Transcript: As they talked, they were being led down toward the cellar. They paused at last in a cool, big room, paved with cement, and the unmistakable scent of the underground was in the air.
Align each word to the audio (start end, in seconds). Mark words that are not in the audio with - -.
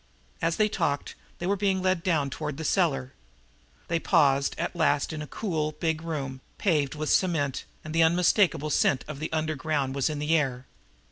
As 0.41 0.55
they 0.55 0.67
talked, 0.67 1.13
they 1.37 1.45
were 1.45 1.55
being 1.55 1.79
led 1.83 2.01
down 2.01 2.31
toward 2.31 2.57
the 2.57 2.63
cellar. 2.63 3.13
They 3.87 3.99
paused 3.99 4.55
at 4.57 4.75
last 4.75 5.13
in 5.13 5.21
a 5.21 5.27
cool, 5.27 5.73
big 5.73 6.01
room, 6.01 6.41
paved 6.57 6.95
with 6.95 7.11
cement, 7.11 7.65
and 7.83 7.93
the 7.93 8.01
unmistakable 8.01 8.71
scent 8.71 9.05
of 9.07 9.19
the 9.19 9.31
underground 9.31 9.93
was 9.93 10.09
in 10.09 10.17
the 10.17 10.35
air. 10.35 10.65